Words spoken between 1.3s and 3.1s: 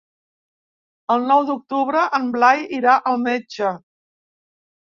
nou d'octubre en Blai irà